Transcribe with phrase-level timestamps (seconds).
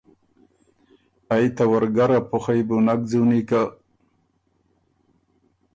[1.33, 3.61] ائ ته ورګر ا پُخئ بُو نک ځُونی که